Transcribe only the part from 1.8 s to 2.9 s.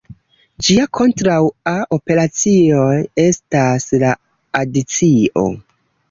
operacio